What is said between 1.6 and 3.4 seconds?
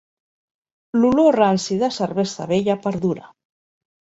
de cervesa vella perdura.